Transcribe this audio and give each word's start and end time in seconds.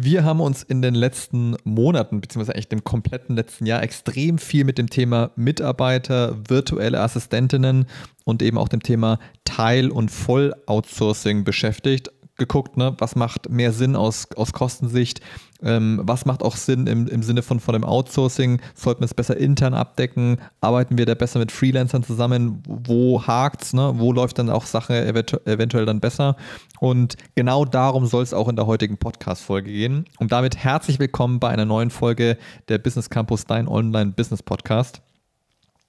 Wir 0.00 0.22
haben 0.22 0.40
uns 0.40 0.62
in 0.62 0.80
den 0.80 0.94
letzten 0.94 1.56
Monaten, 1.64 2.20
beziehungsweise 2.20 2.54
eigentlich 2.54 2.68
dem 2.68 2.84
kompletten 2.84 3.34
letzten 3.34 3.66
Jahr, 3.66 3.82
extrem 3.82 4.38
viel 4.38 4.62
mit 4.62 4.78
dem 4.78 4.88
Thema 4.88 5.32
Mitarbeiter, 5.34 6.36
virtuelle 6.48 7.00
Assistentinnen 7.00 7.86
und 8.24 8.40
eben 8.40 8.58
auch 8.58 8.68
dem 8.68 8.80
Thema 8.80 9.18
Teil- 9.42 9.90
und 9.90 10.12
Voll-Outsourcing 10.12 11.42
beschäftigt 11.42 12.12
geguckt, 12.38 12.76
ne, 12.76 12.94
was 12.98 13.16
macht 13.16 13.50
mehr 13.50 13.72
Sinn 13.72 13.96
aus, 13.96 14.28
aus 14.36 14.52
Kostensicht, 14.52 15.20
ähm, 15.62 16.00
was 16.02 16.24
macht 16.24 16.42
auch 16.42 16.56
Sinn 16.56 16.86
im, 16.86 17.08
im 17.08 17.22
Sinne 17.22 17.42
von, 17.42 17.60
von 17.60 17.72
dem 17.72 17.84
Outsourcing, 17.84 18.60
sollten 18.74 19.00
wir 19.00 19.06
es 19.06 19.14
besser 19.14 19.36
intern 19.36 19.74
abdecken, 19.74 20.38
arbeiten 20.60 20.96
wir 20.96 21.06
da 21.06 21.14
besser 21.14 21.40
mit 21.40 21.52
Freelancern 21.52 22.02
zusammen, 22.02 22.62
wo 22.66 23.26
hakt's, 23.26 23.72
ne, 23.72 23.92
wo 23.96 24.12
läuft 24.12 24.38
dann 24.38 24.50
auch 24.50 24.64
Sache 24.64 25.04
eventu 25.04 25.38
eventuell 25.44 25.84
dann 25.84 26.00
besser? 26.00 26.36
Und 26.80 27.16
genau 27.34 27.64
darum 27.64 28.06
soll 28.06 28.22
es 28.22 28.32
auch 28.32 28.48
in 28.48 28.56
der 28.56 28.66
heutigen 28.66 28.98
Podcast-Folge 28.98 29.70
gehen. 29.70 30.04
Und 30.18 30.32
damit 30.32 30.56
herzlich 30.56 30.98
willkommen 30.98 31.40
bei 31.40 31.48
einer 31.48 31.64
neuen 31.64 31.90
Folge 31.90 32.38
der 32.68 32.78
Business 32.78 33.10
Campus, 33.10 33.44
dein 33.44 33.66
Online-Business-Podcast. 33.66 35.02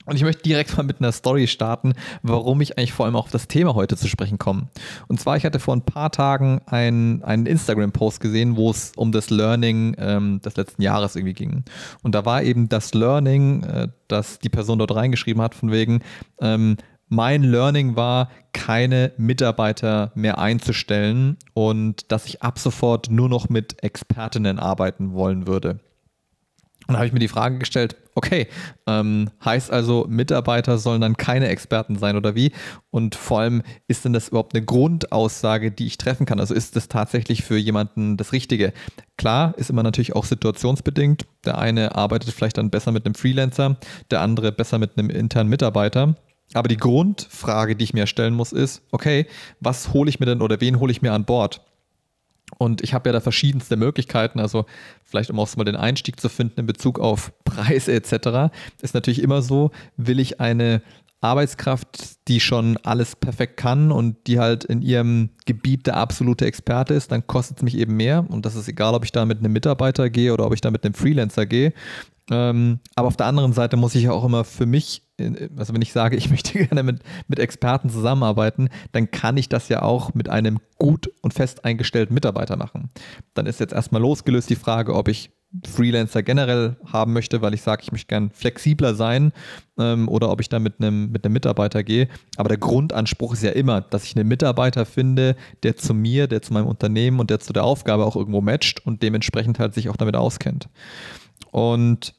Und 0.09 0.15
ich 0.15 0.23
möchte 0.23 0.41
direkt 0.41 0.75
mal 0.75 0.83
mit 0.83 0.99
einer 0.99 1.11
Story 1.11 1.45
starten, 1.45 1.93
warum 2.23 2.61
ich 2.61 2.77
eigentlich 2.77 2.93
vor 2.93 3.05
allem 3.05 3.15
auf 3.15 3.29
das 3.29 3.47
Thema 3.47 3.75
heute 3.75 3.95
zu 3.95 4.07
sprechen 4.07 4.39
komme. 4.39 4.67
Und 5.07 5.19
zwar, 5.19 5.37
ich 5.37 5.45
hatte 5.45 5.59
vor 5.59 5.75
ein 5.75 5.83
paar 5.83 6.11
Tagen 6.11 6.61
einen, 6.65 7.23
einen 7.23 7.45
Instagram-Post 7.45 8.19
gesehen, 8.19 8.55
wo 8.55 8.71
es 8.71 8.93
um 8.95 9.11
das 9.11 9.29
Learning 9.29 9.95
ähm, 9.99 10.41
des 10.41 10.57
letzten 10.57 10.81
Jahres 10.81 11.15
irgendwie 11.15 11.33
ging. 11.33 11.63
Und 12.01 12.15
da 12.15 12.25
war 12.25 12.41
eben 12.41 12.69
das 12.69 12.95
Learning, 12.95 13.63
äh, 13.63 13.87
das 14.07 14.39
die 14.39 14.49
Person 14.49 14.79
dort 14.79 14.95
reingeschrieben 14.95 15.43
hat, 15.43 15.53
von 15.53 15.71
wegen, 15.71 16.01
ähm, 16.41 16.77
mein 17.07 17.43
Learning 17.43 17.95
war, 17.95 18.29
keine 18.53 19.13
Mitarbeiter 19.17 20.11
mehr 20.15 20.39
einzustellen 20.39 21.37
und 21.53 22.11
dass 22.11 22.25
ich 22.25 22.41
ab 22.41 22.59
sofort 22.59 23.09
nur 23.09 23.29
noch 23.29 23.49
mit 23.49 23.83
Expertinnen 23.83 24.59
arbeiten 24.59 25.13
wollen 25.13 25.47
würde. 25.47 25.79
Und 26.89 26.93
da 26.93 26.97
habe 27.01 27.05
ich 27.05 27.13
mir 27.13 27.19
die 27.19 27.27
Frage 27.27 27.59
gestellt, 27.59 27.97
okay, 28.15 28.47
ähm, 28.87 29.29
heißt 29.45 29.69
also, 29.69 30.07
Mitarbeiter 30.09 30.79
sollen 30.79 31.01
dann 31.01 31.17
keine 31.17 31.47
Experten 31.47 31.99
sein 31.99 32.17
oder 32.17 32.33
wie? 32.33 32.51
Und 32.89 33.13
vor 33.13 33.41
allem, 33.41 33.61
ist 33.87 34.05
denn 34.05 34.13
das 34.13 34.29
überhaupt 34.29 34.55
eine 34.55 34.65
Grundaussage, 34.65 35.71
die 35.71 35.85
ich 35.85 35.99
treffen 35.99 36.25
kann? 36.25 36.39
Also 36.39 36.55
ist 36.55 36.75
das 36.75 36.87
tatsächlich 36.87 37.43
für 37.43 37.57
jemanden 37.57 38.17
das 38.17 38.33
Richtige? 38.33 38.73
Klar, 39.17 39.53
ist 39.57 39.69
immer 39.69 39.83
natürlich 39.83 40.15
auch 40.15 40.25
situationsbedingt. 40.25 41.27
Der 41.45 41.59
eine 41.59 41.93
arbeitet 41.93 42.33
vielleicht 42.33 42.57
dann 42.57 42.71
besser 42.71 42.91
mit 42.91 43.05
einem 43.05 43.13
Freelancer, 43.13 43.77
der 44.09 44.21
andere 44.21 44.51
besser 44.51 44.79
mit 44.79 44.97
einem 44.97 45.11
internen 45.11 45.51
Mitarbeiter. 45.51 46.15
Aber 46.55 46.69
die 46.69 46.77
Grundfrage, 46.77 47.75
die 47.75 47.83
ich 47.83 47.93
mir 47.93 48.07
stellen 48.07 48.33
muss, 48.33 48.51
ist, 48.51 48.81
okay, 48.89 49.27
was 49.59 49.93
hole 49.93 50.09
ich 50.09 50.19
mir 50.19 50.25
denn 50.25 50.41
oder 50.41 50.59
wen 50.59 50.79
hole 50.79 50.91
ich 50.91 51.03
mir 51.03 51.13
an 51.13 51.25
Bord? 51.25 51.61
Und 52.57 52.81
ich 52.81 52.93
habe 52.93 53.09
ja 53.09 53.13
da 53.13 53.21
verschiedenste 53.21 53.77
Möglichkeiten, 53.77 54.39
also 54.39 54.65
vielleicht 55.03 55.29
um 55.29 55.39
auch 55.39 55.55
mal 55.55 55.63
den 55.63 55.75
Einstieg 55.75 56.19
zu 56.19 56.29
finden 56.29 56.61
in 56.61 56.65
Bezug 56.65 56.99
auf 56.99 57.31
Preise 57.43 57.93
etc., 57.93 58.53
ist 58.81 58.93
natürlich 58.93 59.21
immer 59.21 59.41
so, 59.41 59.71
will 59.97 60.19
ich 60.19 60.39
eine 60.39 60.81
Arbeitskraft, 61.21 62.27
die 62.29 62.39
schon 62.39 62.77
alles 62.77 63.15
perfekt 63.15 63.57
kann 63.57 63.91
und 63.91 64.27
die 64.27 64.39
halt 64.39 64.63
in 64.63 64.81
ihrem 64.81 65.31
Gebiet 65.45 65.85
der 65.85 65.97
absolute 65.97 66.45
Experte 66.45 66.93
ist, 66.93 67.11
dann 67.11 67.27
kostet 67.27 67.57
es 67.57 67.63
mich 67.63 67.77
eben 67.77 67.97
mehr. 67.97 68.25
Und 68.29 68.45
das 68.45 68.55
ist 68.55 68.69
egal, 68.69 68.93
ob 68.93 69.03
ich 69.03 69.11
da 69.11 69.25
mit 69.25 69.39
einem 69.39 69.51
Mitarbeiter 69.51 70.09
gehe 70.09 70.33
oder 70.33 70.45
ob 70.45 70.53
ich 70.53 70.61
da 70.61 70.71
mit 70.71 70.85
einem 70.85 70.93
Freelancer 70.93 71.45
gehe. 71.45 71.73
Ähm, 72.31 72.79
aber 72.95 73.09
auf 73.09 73.17
der 73.17 73.25
anderen 73.25 73.51
Seite 73.51 73.75
muss 73.75 73.95
ich 73.95 74.03
ja 74.03 74.11
auch 74.11 74.23
immer 74.23 74.45
für 74.45 74.65
mich, 74.65 75.01
also 75.57 75.73
wenn 75.73 75.81
ich 75.81 75.93
sage, 75.93 76.15
ich 76.17 76.29
möchte 76.29 76.65
gerne 76.65 76.83
mit, 76.83 77.01
mit 77.27 77.39
Experten 77.39 77.89
zusammenarbeiten, 77.89 78.69
dann 78.91 79.11
kann 79.11 79.37
ich 79.37 79.49
das 79.49 79.69
ja 79.69 79.81
auch 79.81 80.13
mit 80.13 80.29
einem 80.29 80.59
gut 80.77 81.11
und 81.21 81.33
fest 81.33 81.65
eingestellten 81.65 82.13
Mitarbeiter 82.13 82.55
machen. 82.55 82.89
Dann 83.33 83.45
ist 83.45 83.59
jetzt 83.59 83.73
erstmal 83.73 84.01
losgelöst 84.01 84.49
die 84.49 84.55
Frage, 84.55 84.95
ob 84.95 85.07
ich 85.07 85.31
Freelancer 85.67 86.21
generell 86.21 86.75
haben 86.85 87.13
möchte, 87.13 87.41
weil 87.41 87.55
ich 87.55 87.63
sage, 87.63 87.81
ich 87.81 87.91
möchte 87.91 88.07
gern 88.07 88.29
flexibler 88.29 88.93
sein 88.93 89.31
ähm, 89.79 90.07
oder 90.07 90.29
ob 90.29 90.41
ich 90.41 90.49
da 90.49 90.59
mit 90.59 90.75
einem, 90.79 91.11
mit 91.11 91.25
einem 91.25 91.33
Mitarbeiter 91.33 91.83
gehe. 91.83 92.07
Aber 92.37 92.49
der 92.49 92.59
Grundanspruch 92.59 93.33
ist 93.33 93.41
ja 93.41 93.51
immer, 93.51 93.81
dass 93.81 94.03
ich 94.03 94.15
einen 94.15 94.27
Mitarbeiter 94.27 94.85
finde, 94.85 95.35
der 95.63 95.75
zu 95.75 95.95
mir, 95.95 96.27
der 96.27 96.43
zu 96.43 96.53
meinem 96.53 96.67
Unternehmen 96.67 97.19
und 97.19 97.31
der 97.31 97.39
zu 97.39 97.51
der 97.51 97.63
Aufgabe 97.63 98.05
auch 98.05 98.15
irgendwo 98.15 98.41
matcht 98.41 98.85
und 98.85 99.01
dementsprechend 99.01 99.57
halt 99.57 99.73
sich 99.73 99.89
auch 99.89 99.97
damit 99.97 100.15
auskennt. 100.15 100.69
Und 101.51 102.13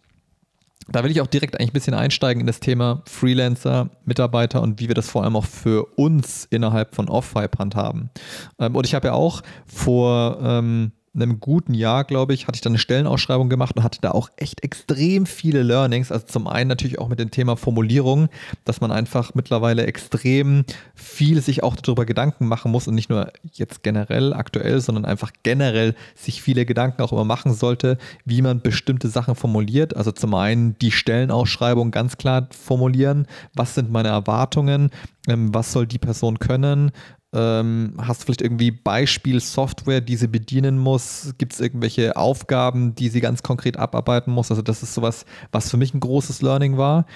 da 0.93 1.05
will 1.05 1.11
ich 1.11 1.21
auch 1.21 1.27
direkt 1.27 1.59
eigentlich 1.59 1.71
ein 1.71 1.75
bisschen 1.75 1.95
einsteigen 1.95 2.41
in 2.41 2.47
das 2.47 2.61
Thema 2.61 3.03
Freelancer, 3.07 3.91
Mitarbeiter 4.05 4.63
und 4.63 4.81
wie 4.81 4.89
wir 4.89 4.95
das 4.95 5.09
vor 5.09 5.25
allem 5.25 5.37
auch 5.37 5.45
für 5.45 5.85
uns 5.97 6.47
innerhalb 6.51 6.95
von 6.95 7.09
Off-Vibe 7.09 7.59
handhaben. 7.59 8.11
Ähm, 8.59 8.75
und 8.75 8.87
ich 8.87 8.95
habe 8.95 9.09
ja 9.09 9.13
auch 9.15 9.43
vor 9.67 10.39
ähm, 10.43 10.93
einem 11.15 11.41
guten 11.41 11.75
Jahr, 11.75 12.05
glaube 12.05 12.35
ich, 12.35 12.47
hatte 12.47 12.57
ich 12.57 12.61
dann 12.61 12.73
eine 12.73 12.79
Stellenausschreibung 12.79 13.49
gemacht 13.49 13.77
und 13.77 13.83
hatte 13.83 14.01
da 14.01 14.13
auch 14.13 14.31
echt 14.37 14.63
extrem 14.63 15.27
viele 15.27 15.63
Learnings. 15.63 16.13
Also 16.13 16.27
zum 16.27 16.47
einen 16.47 16.69
natürlich 16.69 17.01
auch 17.01 17.09
mit 17.09 17.19
dem 17.19 17.33
Thema 17.33 17.57
Formulierung, 17.57 18.29
dass 18.65 18.81
man 18.81 18.93
einfach 18.93 19.35
mittlerweile 19.35 19.87
extrem 19.87 20.65
viel 20.95 21.43
sich 21.43 21.65
auch 21.65 21.75
darüber 21.75 22.07
Gedanken 22.07 22.47
machen 22.47 22.71
muss 22.71 22.87
und 22.87 22.95
nicht 22.95 23.11
nur 23.11 23.33
jetzt 23.53 23.83
generell 23.83 24.33
aktuell, 24.33 24.81
sondern 24.81 25.05
einfach 25.05 25.33
generell 25.43 25.97
sich 26.15 26.43
viele 26.43 26.65
Gedanken 26.65 27.03
auch 27.03 27.13
immer 27.13 27.25
machen 27.25 27.55
sollte, 27.55 27.99
wie 28.25 28.41
man 28.41 28.61
bestimmte 28.61 29.09
Sachen 29.09 29.35
formuliert. 29.35 29.97
Also 29.97 30.13
zum 30.13 30.35
einen 30.35 30.79
die 30.79 30.93
Stellenausschreibung 30.93 31.91
ganz 31.91 32.19
klar 32.19 32.49
formulieren. 32.51 33.27
Was 33.55 33.75
sind 33.75 33.91
meine 33.91 34.09
Erwartungen? 34.09 34.91
Ähm, 35.29 35.53
was 35.53 35.73
soll 35.73 35.87
die 35.87 35.99
Person 35.99 36.39
können? 36.39 36.93
Ähm, 37.33 37.95
hast 37.99 38.23
du 38.23 38.25
vielleicht 38.27 38.43
irgendwie 38.43 38.73
Beispielsoftware, 38.73 40.01
die 40.01 40.17
sie 40.17 40.27
bedienen 40.27 40.79
muss? 40.79 41.35
Gibt 41.39 41.53
es 41.53 41.61
irgendwelche 41.61 42.17
Aufgaben, 42.17 42.95
die 42.95 43.09
sie 43.09 43.21
ganz 43.21 43.43
konkret 43.43 43.77
abarbeiten 43.77 44.33
muss? 44.33 44.51
Also 44.51 44.63
das 44.63 44.83
ist 44.83 44.95
sowas, 44.95 45.25
was 45.53 45.71
für 45.71 45.77
mich 45.77 45.95
ein 45.95 46.01
großes 46.01 46.43
Learning 46.43 46.77
war, 46.77 47.07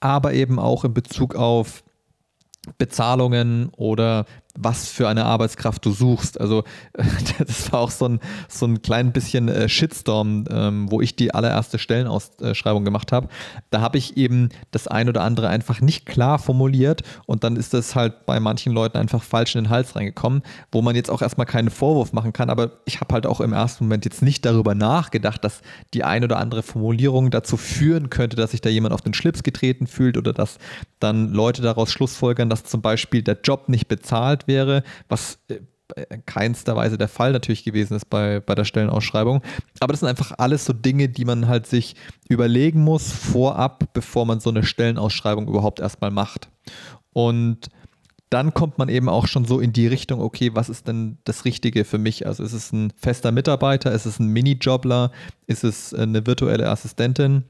aber 0.00 0.32
eben 0.32 0.58
auch 0.58 0.84
in 0.84 0.94
Bezug 0.94 1.34
auf 1.34 1.82
Bezahlungen 2.78 3.68
oder 3.76 4.26
was 4.56 4.88
für 4.88 5.08
eine 5.08 5.24
Arbeitskraft 5.24 5.84
du 5.84 5.90
suchst. 5.90 6.40
Also 6.40 6.64
das 7.38 7.72
war 7.72 7.80
auch 7.80 7.90
so 7.90 8.06
ein, 8.06 8.20
so 8.48 8.66
ein 8.66 8.82
klein 8.82 9.12
bisschen 9.12 9.48
äh, 9.48 9.68
Shitstorm, 9.68 10.44
ähm, 10.50 10.90
wo 10.90 11.00
ich 11.00 11.16
die 11.16 11.34
allererste 11.34 11.78
Stellenausschreibung 11.78 12.84
gemacht 12.84 13.12
habe. 13.12 13.28
Da 13.70 13.80
habe 13.80 13.98
ich 13.98 14.16
eben 14.16 14.50
das 14.70 14.86
ein 14.86 15.08
oder 15.08 15.22
andere 15.22 15.48
einfach 15.48 15.80
nicht 15.80 16.06
klar 16.06 16.38
formuliert 16.38 17.02
und 17.26 17.42
dann 17.42 17.56
ist 17.56 17.74
das 17.74 17.94
halt 17.96 18.26
bei 18.26 18.38
manchen 18.38 18.72
Leuten 18.72 18.96
einfach 18.96 19.22
falsch 19.22 19.56
in 19.56 19.64
den 19.64 19.70
Hals 19.70 19.96
reingekommen, 19.96 20.42
wo 20.70 20.82
man 20.82 20.94
jetzt 20.94 21.10
auch 21.10 21.22
erstmal 21.22 21.46
keinen 21.46 21.70
Vorwurf 21.70 22.12
machen 22.12 22.32
kann, 22.32 22.48
aber 22.50 22.72
ich 22.84 23.00
habe 23.00 23.12
halt 23.12 23.26
auch 23.26 23.40
im 23.40 23.52
ersten 23.52 23.84
Moment 23.84 24.04
jetzt 24.04 24.22
nicht 24.22 24.44
darüber 24.44 24.74
nachgedacht, 24.74 25.42
dass 25.44 25.62
die 25.92 26.04
ein 26.04 26.22
oder 26.22 26.38
andere 26.38 26.62
Formulierung 26.62 27.30
dazu 27.30 27.56
führen 27.56 28.10
könnte, 28.10 28.36
dass 28.36 28.52
sich 28.52 28.60
da 28.60 28.68
jemand 28.68 28.94
auf 28.94 29.02
den 29.02 29.14
Schlips 29.14 29.42
getreten 29.42 29.86
fühlt 29.86 30.16
oder 30.16 30.32
dass 30.32 30.58
dann 31.00 31.32
Leute 31.32 31.60
daraus 31.60 31.90
schlussfolgern, 31.90 32.48
dass 32.48 32.64
zum 32.64 32.82
Beispiel 32.82 33.22
der 33.22 33.38
Job 33.42 33.68
nicht 33.68 33.88
bezahlt 33.88 34.43
wäre, 34.46 34.82
was 35.08 35.38
äh, 35.48 35.60
in 36.10 36.24
keinster 36.24 36.76
Weise 36.76 36.96
der 36.96 37.08
Fall 37.08 37.32
natürlich 37.32 37.64
gewesen 37.64 37.94
ist 37.94 38.08
bei, 38.08 38.40
bei 38.40 38.54
der 38.54 38.64
Stellenausschreibung. 38.64 39.42
Aber 39.80 39.92
das 39.92 40.00
sind 40.00 40.08
einfach 40.08 40.32
alles 40.38 40.64
so 40.64 40.72
Dinge, 40.72 41.08
die 41.08 41.24
man 41.24 41.46
halt 41.46 41.66
sich 41.66 41.94
überlegen 42.28 42.80
muss 42.80 43.12
vorab, 43.12 43.92
bevor 43.92 44.24
man 44.24 44.40
so 44.40 44.50
eine 44.50 44.64
Stellenausschreibung 44.64 45.46
überhaupt 45.46 45.80
erstmal 45.80 46.10
macht. 46.10 46.48
Und 47.12 47.68
dann 48.30 48.54
kommt 48.54 48.78
man 48.78 48.88
eben 48.88 49.08
auch 49.08 49.28
schon 49.28 49.44
so 49.44 49.60
in 49.60 49.72
die 49.72 49.86
Richtung, 49.86 50.20
okay, 50.20 50.50
was 50.54 50.68
ist 50.68 50.88
denn 50.88 51.18
das 51.24 51.44
Richtige 51.44 51.84
für 51.84 51.98
mich? 51.98 52.26
Also 52.26 52.42
ist 52.42 52.52
es 52.52 52.72
ein 52.72 52.92
fester 52.96 53.30
Mitarbeiter, 53.30 53.92
ist 53.92 54.06
es 54.06 54.18
ein 54.18 54.28
Minijobler, 54.28 55.12
ist 55.46 55.62
es 55.62 55.94
eine 55.94 56.26
virtuelle 56.26 56.68
Assistentin? 56.68 57.44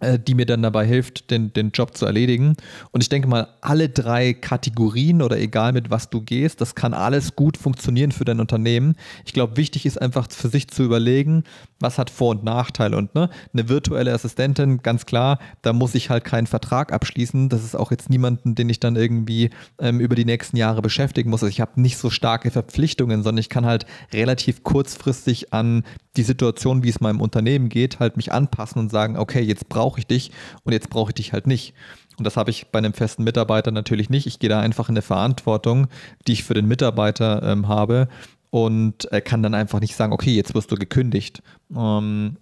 Äh, 0.00 0.20
die 0.20 0.34
mir 0.34 0.46
dann 0.46 0.62
dabei 0.62 0.86
hilft, 0.86 1.32
den, 1.32 1.52
den 1.52 1.72
Job 1.72 1.96
zu 1.96 2.06
erledigen. 2.06 2.54
Und 2.92 3.02
ich 3.02 3.08
denke 3.08 3.26
mal, 3.26 3.48
alle 3.62 3.88
drei 3.88 4.32
Kategorien 4.32 5.22
oder 5.22 5.36
egal 5.40 5.72
mit 5.72 5.90
was 5.90 6.08
du 6.08 6.20
gehst, 6.20 6.60
das 6.60 6.76
kann 6.76 6.94
alles 6.94 7.34
gut 7.34 7.56
funktionieren 7.56 8.12
für 8.12 8.24
dein 8.24 8.38
Unternehmen. 8.38 8.94
Ich 9.24 9.32
glaube, 9.32 9.56
wichtig 9.56 9.86
ist 9.86 10.00
einfach 10.00 10.28
für 10.30 10.50
sich 10.50 10.68
zu 10.68 10.84
überlegen, 10.84 11.42
was 11.80 11.98
hat 11.98 12.10
Vor- 12.10 12.30
und 12.30 12.44
Nachteile. 12.44 12.96
Und 12.96 13.16
ne, 13.16 13.28
eine 13.52 13.68
virtuelle 13.68 14.12
Assistentin, 14.12 14.84
ganz 14.84 15.04
klar, 15.04 15.40
da 15.62 15.72
muss 15.72 15.96
ich 15.96 16.10
halt 16.10 16.22
keinen 16.22 16.46
Vertrag 16.46 16.92
abschließen. 16.92 17.48
Das 17.48 17.64
ist 17.64 17.74
auch 17.74 17.90
jetzt 17.90 18.08
niemanden, 18.08 18.54
den 18.54 18.68
ich 18.68 18.78
dann 18.78 18.94
irgendwie 18.94 19.50
ähm, 19.80 19.98
über 19.98 20.14
die 20.14 20.24
nächsten 20.24 20.56
Jahre 20.56 20.80
beschäftigen 20.80 21.30
muss. 21.30 21.42
Also 21.42 21.50
ich 21.50 21.60
habe 21.60 21.80
nicht 21.80 21.98
so 21.98 22.08
starke 22.08 22.52
Verpflichtungen, 22.52 23.24
sondern 23.24 23.40
ich 23.40 23.48
kann 23.48 23.66
halt 23.66 23.84
relativ 24.12 24.62
kurzfristig 24.62 25.52
an 25.52 25.82
die 26.18 26.22
Situation, 26.24 26.82
wie 26.82 26.90
es 26.90 27.00
meinem 27.00 27.20
Unternehmen 27.20 27.68
geht, 27.68 28.00
halt 28.00 28.16
mich 28.16 28.32
anpassen 28.32 28.80
und 28.80 28.90
sagen, 28.90 29.16
okay, 29.16 29.40
jetzt 29.40 29.68
brauche 29.68 30.00
ich 30.00 30.06
dich 30.06 30.32
und 30.64 30.72
jetzt 30.72 30.90
brauche 30.90 31.10
ich 31.10 31.14
dich 31.14 31.32
halt 31.32 31.46
nicht. 31.46 31.74
Und 32.18 32.26
das 32.26 32.36
habe 32.36 32.50
ich 32.50 32.66
bei 32.68 32.78
einem 32.78 32.92
festen 32.92 33.24
Mitarbeiter 33.24 33.70
natürlich 33.70 34.10
nicht. 34.10 34.26
Ich 34.26 34.40
gehe 34.40 34.50
da 34.50 34.60
einfach 34.60 34.88
in 34.88 34.94
eine 34.94 35.02
Verantwortung, 35.02 35.86
die 36.26 36.32
ich 36.32 36.44
für 36.44 36.54
den 36.54 36.66
Mitarbeiter 36.66 37.42
ähm, 37.44 37.68
habe 37.68 38.08
und 38.50 39.10
äh, 39.12 39.20
kann 39.20 39.42
dann 39.42 39.54
einfach 39.54 39.80
nicht 39.80 39.94
sagen, 39.94 40.12
okay, 40.12 40.34
jetzt 40.34 40.54
wirst 40.54 40.72
du 40.72 40.76
gekündigt. 40.76 41.42
Ähm, 41.74 42.36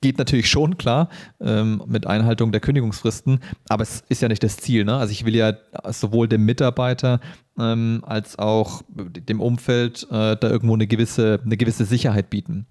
geht 0.00 0.18
natürlich 0.18 0.50
schon 0.50 0.76
klar 0.76 1.08
ähm, 1.40 1.82
mit 1.86 2.06
Einhaltung 2.06 2.50
der 2.50 2.60
Kündigungsfristen, 2.60 3.38
aber 3.68 3.84
es 3.84 4.02
ist 4.08 4.20
ja 4.20 4.28
nicht 4.28 4.42
das 4.42 4.56
Ziel. 4.56 4.84
Ne? 4.84 4.96
Also 4.96 5.12
ich 5.12 5.24
will 5.24 5.36
ja 5.36 5.54
sowohl 5.90 6.26
dem 6.26 6.44
Mitarbeiter 6.44 7.20
ähm, 7.56 8.02
als 8.04 8.38
auch 8.38 8.82
dem 8.88 9.40
Umfeld 9.40 10.02
äh, 10.10 10.36
da 10.36 10.50
irgendwo 10.50 10.74
eine 10.74 10.88
gewisse, 10.88 11.40
eine 11.44 11.56
gewisse 11.56 11.84
Sicherheit 11.84 12.28
bieten. 12.28 12.66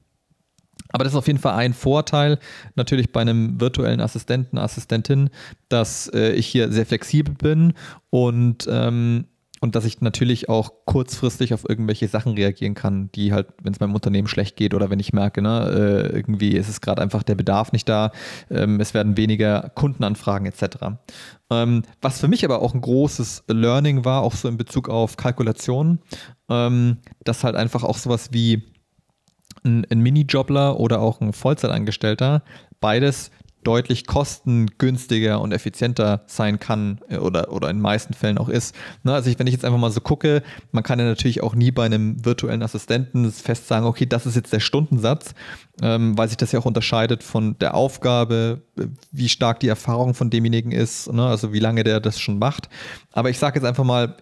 Aber 0.92 1.04
das 1.04 1.14
ist 1.14 1.18
auf 1.18 1.28
jeden 1.28 1.40
Fall 1.40 1.54
ein 1.54 1.74
Vorteil, 1.74 2.40
natürlich 2.76 3.12
bei 3.12 3.22
einem 3.22 3.60
virtuellen 3.60 4.02
Assistenten, 4.02 4.58
Assistentin, 4.58 5.30
dass 5.70 6.08
äh, 6.14 6.34
ich 6.34 6.48
hier 6.48 6.72
sehr 6.72 6.86
flexibel 6.86 7.34
bin 7.34 7.74
und 8.10 8.68
ähm, 8.70 9.26
und 9.64 9.76
dass 9.76 9.86
ich 9.86 10.02
natürlich 10.02 10.50
auch 10.50 10.72
kurzfristig 10.86 11.54
auf 11.54 11.70
irgendwelche 11.70 12.08
Sachen 12.08 12.34
reagieren 12.34 12.74
kann, 12.74 13.12
die 13.14 13.32
halt, 13.32 13.48
wenn 13.62 13.72
es 13.72 13.80
meinem 13.80 13.94
Unternehmen 13.94 14.28
schlecht 14.28 14.56
geht 14.56 14.74
oder 14.74 14.90
wenn 14.90 15.00
ich 15.00 15.14
merke, 15.14 15.44
ne, 15.44 16.10
äh, 16.12 16.16
irgendwie 16.16 16.54
ist 16.54 16.68
es 16.68 16.82
gerade 16.82 17.02
einfach 17.02 17.22
der 17.22 17.36
Bedarf 17.36 17.72
nicht 17.72 17.88
da, 17.88 18.12
ähm, 18.50 18.80
es 18.80 18.96
werden 18.96 19.18
weniger 19.18 19.72
Kundenanfragen 19.76 20.48
etc. 20.48 20.98
Ähm, 21.52 21.84
was 22.02 22.20
für 22.20 22.28
mich 22.28 22.44
aber 22.44 22.64
auch 22.64 22.74
ein 22.74 22.82
großes 22.82 23.44
Learning 23.48 24.04
war, 24.04 24.24
auch 24.24 24.34
so 24.34 24.50
in 24.50 24.58
Bezug 24.58 24.90
auf 24.90 25.16
Kalkulation, 25.16 26.00
ähm, 26.50 26.98
dass 27.24 27.44
halt 27.44 27.56
einfach 27.56 27.84
auch 27.84 28.00
sowas 28.00 28.30
wie 28.32 28.64
ein, 29.64 29.86
ein 29.90 30.00
Minijobler 30.00 30.80
oder 30.80 31.00
auch 31.00 31.22
ein 31.22 31.34
Vollzeitangestellter 31.34 32.44
beides 32.80 33.32
deutlich 33.64 34.08
kostengünstiger 34.08 35.40
und 35.40 35.52
effizienter 35.52 36.24
sein 36.26 36.60
kann 36.60 37.00
äh, 37.10 37.18
oder, 37.18 37.52
oder 37.52 37.70
in 37.70 37.78
den 37.78 37.82
meisten 37.82 38.14
Fällen 38.14 38.38
auch 38.38 38.50
ist. 38.50 38.76
Ne, 39.04 39.14
also 39.14 39.30
ich, 39.30 39.38
wenn 39.40 39.48
ich 39.48 39.54
jetzt 39.54 39.66
einfach 39.66 39.78
mal 39.78 39.92
so 39.92 40.02
gucke, 40.02 40.44
man 40.72 40.84
kann 40.84 41.00
ja 41.00 41.06
natürlich 41.06 41.44
auch 41.44 41.56
nie 41.56 41.72
bei 41.72 41.86
einem 41.86 42.26
virtuellen 42.26 42.64
Assistenten 42.64 43.32
fest 43.32 43.68
sagen, 43.68 43.86
okay, 43.86 44.06
das 44.06 44.26
ist 44.26 44.36
jetzt 44.36 44.54
der 44.54 44.60
Stundensatz, 44.60 45.34
ähm, 45.82 46.18
weil 46.18 46.28
sich 46.28 46.38
das 46.38 46.52
ja 46.52 46.60
auch 46.60 46.66
unterscheidet 46.66 47.24
von 47.24 47.58
der 47.60 47.76
Aufgabe, 47.76 48.62
äh, 48.78 48.88
wie 49.12 49.30
stark 49.30 49.60
die 49.60 49.68
Erfahrung 49.68 50.14
von 50.14 50.30
demjenigen 50.30 50.72
ist, 50.72 51.12
ne, 51.12 51.26
also 51.26 51.54
wie 51.54 51.60
lange 51.60 51.84
der 51.84 52.00
das 52.00 52.20
schon 52.20 52.40
macht. 52.40 52.70
Aber 53.12 53.30
ich 53.30 53.38
sage 53.38 53.60
jetzt 53.60 53.68
einfach 53.68 53.84
mal, 53.84 54.16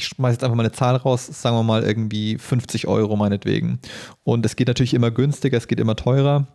ich 0.00 0.06
schmeiße 0.06 0.34
jetzt 0.34 0.44
einfach 0.44 0.56
mal 0.56 0.62
eine 0.62 0.72
Zahl 0.72 0.96
raus, 0.96 1.26
sagen 1.26 1.56
wir 1.56 1.62
mal 1.62 1.82
irgendwie 1.82 2.38
50 2.38 2.86
Euro 2.86 3.16
meinetwegen. 3.16 3.78
Und 4.24 4.44
es 4.46 4.56
geht 4.56 4.68
natürlich 4.68 4.94
immer 4.94 5.10
günstiger, 5.10 5.58
es 5.58 5.68
geht 5.68 5.80
immer 5.80 5.96
teurer. 5.96 6.46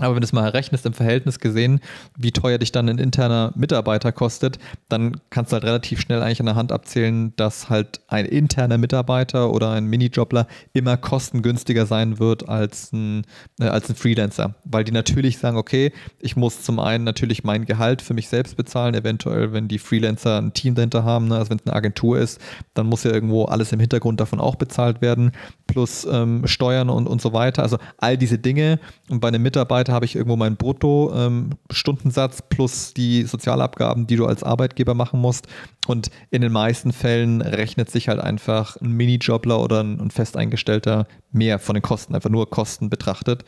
Aber 0.00 0.14
wenn 0.14 0.20
du 0.20 0.24
es 0.24 0.32
mal 0.32 0.48
rechnest 0.48 0.86
im 0.86 0.92
Verhältnis 0.92 1.38
gesehen, 1.38 1.80
wie 2.16 2.32
teuer 2.32 2.58
dich 2.58 2.72
dann 2.72 2.88
ein 2.88 2.98
interner 2.98 3.52
Mitarbeiter 3.54 4.12
kostet, 4.12 4.58
dann 4.88 5.20
kannst 5.30 5.52
du 5.52 5.54
halt 5.54 5.64
relativ 5.64 6.00
schnell 6.00 6.22
eigentlich 6.22 6.40
an 6.40 6.46
der 6.46 6.54
Hand 6.54 6.72
abzählen, 6.72 7.34
dass 7.36 7.70
halt 7.70 8.00
ein 8.08 8.26
interner 8.26 8.78
Mitarbeiter 8.78 9.52
oder 9.52 9.70
ein 9.72 9.86
Minijobler 9.86 10.46
immer 10.72 10.96
kostengünstiger 10.96 11.86
sein 11.86 12.18
wird 12.18 12.48
als 12.48 12.92
ein, 12.92 13.24
äh, 13.60 13.64
als 13.66 13.88
ein 13.88 13.96
Freelancer. 13.96 14.54
Weil 14.64 14.84
die 14.84 14.92
natürlich 14.92 15.38
sagen, 15.38 15.56
okay, 15.56 15.92
ich 16.18 16.36
muss 16.36 16.62
zum 16.62 16.78
einen 16.80 17.04
natürlich 17.04 17.44
mein 17.44 17.64
Gehalt 17.64 18.02
für 18.02 18.14
mich 18.14 18.28
selbst 18.28 18.56
bezahlen, 18.56 18.94
eventuell, 18.94 19.52
wenn 19.52 19.68
die 19.68 19.78
Freelancer 19.78 20.38
ein 20.38 20.52
Team 20.52 20.74
dahinter 20.74 21.04
haben, 21.04 21.28
ne? 21.28 21.36
also 21.36 21.50
wenn 21.50 21.58
es 21.58 21.66
eine 21.66 21.76
Agentur 21.76 22.18
ist, 22.18 22.40
dann 22.74 22.86
muss 22.86 23.04
ja 23.04 23.12
irgendwo 23.12 23.44
alles 23.44 23.72
im 23.72 23.80
Hintergrund 23.80 24.20
davon 24.20 24.40
auch 24.40 24.56
bezahlt 24.56 25.00
werden, 25.00 25.32
plus 25.66 26.06
ähm, 26.10 26.46
Steuern 26.46 26.90
und, 26.90 27.06
und 27.06 27.20
so 27.20 27.32
weiter. 27.32 27.62
Also 27.62 27.78
all 27.98 28.16
diese 28.16 28.38
Dinge. 28.38 28.80
Und 29.08 29.20
bei 29.20 29.28
einem 29.28 29.42
Mitarbeiter 29.42 29.89
habe 29.92 30.04
ich 30.04 30.16
irgendwo 30.16 30.36
meinen 30.36 30.56
Brutto-Stundensatz 30.56 32.38
ähm, 32.40 32.46
plus 32.48 32.94
die 32.94 33.24
Sozialabgaben, 33.24 34.06
die 34.06 34.16
du 34.16 34.26
als 34.26 34.42
Arbeitgeber 34.42 34.94
machen 34.94 35.20
musst. 35.20 35.46
Und 35.86 36.10
in 36.30 36.42
den 36.42 36.52
meisten 36.52 36.92
Fällen 36.92 37.40
rechnet 37.40 37.90
sich 37.90 38.08
halt 38.08 38.20
einfach 38.20 38.76
ein 38.76 38.92
Minijobler 38.92 39.60
oder 39.60 39.82
ein, 39.82 40.00
ein 40.00 40.10
Festeingestellter 40.10 41.06
mehr 41.32 41.58
von 41.58 41.74
den 41.74 41.82
Kosten, 41.82 42.14
einfach 42.14 42.30
nur 42.30 42.48
Kosten 42.50 42.90
betrachtet 42.90 43.44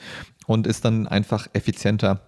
und 0.47 0.67
ist 0.67 0.85
dann 0.85 1.06
einfach 1.06 1.49
effizienter. 1.53 2.21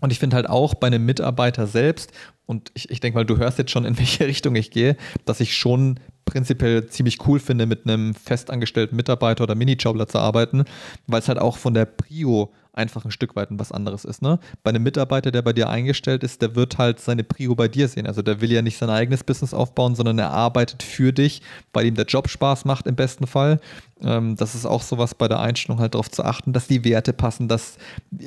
Und 0.00 0.12
ich 0.12 0.18
finde 0.18 0.36
halt 0.36 0.48
auch 0.48 0.74
bei 0.74 0.86
einem 0.86 1.04
Mitarbeiter 1.04 1.66
selbst, 1.66 2.12
und 2.46 2.72
ich, 2.74 2.90
ich 2.90 2.98
denke 2.98 3.16
mal, 3.16 3.24
du 3.24 3.38
hörst 3.38 3.58
jetzt 3.58 3.70
schon, 3.70 3.84
in 3.84 3.96
welche 3.96 4.26
Richtung 4.26 4.56
ich 4.56 4.72
gehe, 4.72 4.96
dass 5.24 5.38
ich 5.38 5.56
schon 5.56 6.00
prinzipiell 6.24 6.86
ziemlich 6.88 7.26
cool 7.26 7.38
finde, 7.38 7.66
mit 7.66 7.86
einem 7.86 8.14
festangestellten 8.14 8.96
Mitarbeiter 8.96 9.44
oder 9.44 9.54
Minijobler 9.54 10.08
zu 10.08 10.18
arbeiten, 10.18 10.64
weil 11.06 11.20
es 11.20 11.28
halt 11.28 11.38
auch 11.38 11.58
von 11.58 11.74
der 11.74 11.84
Prio 11.84 12.52
einfach 12.72 13.04
ein 13.04 13.10
Stück 13.10 13.36
weit 13.36 13.48
was 13.50 13.72
anderes 13.72 14.04
ist. 14.04 14.22
Ne? 14.22 14.38
Bei 14.62 14.70
einem 14.70 14.82
Mitarbeiter, 14.82 15.30
der 15.30 15.42
bei 15.42 15.52
dir 15.52 15.68
eingestellt 15.68 16.22
ist, 16.22 16.40
der 16.42 16.54
wird 16.54 16.78
halt 16.78 17.00
seine 17.00 17.24
Prio 17.24 17.54
bei 17.54 17.68
dir 17.68 17.88
sehen. 17.88 18.06
Also 18.06 18.22
der 18.22 18.40
will 18.40 18.52
ja 18.52 18.62
nicht 18.62 18.78
sein 18.78 18.90
eigenes 18.90 19.24
Business 19.24 19.54
aufbauen, 19.54 19.94
sondern 19.94 20.18
er 20.18 20.30
arbeitet 20.30 20.82
für 20.82 21.12
dich, 21.12 21.42
weil 21.72 21.86
ihm 21.86 21.94
der 21.94 22.06
Job 22.06 22.28
Spaß 22.28 22.64
macht 22.64 22.86
im 22.86 22.94
besten 22.94 23.26
Fall. 23.26 23.60
Ähm, 24.02 24.36
das 24.36 24.54
ist 24.54 24.66
auch 24.66 24.82
sowas 24.82 25.14
bei 25.14 25.28
der 25.28 25.40
Einstellung 25.40 25.80
halt 25.80 25.94
darauf 25.94 26.10
zu 26.10 26.24
achten, 26.24 26.52
dass 26.52 26.68
die 26.68 26.84
Werte 26.84 27.12
passen, 27.12 27.48
dass 27.48 27.76